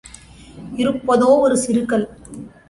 இருப்பதோ 0.77 1.29
ஒரு 1.39 1.55
சிறு 1.55 1.83
கல். 1.85 2.07